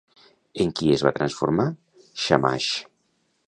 [0.65, 1.67] En qui es va transformar
[2.25, 2.75] Shamash?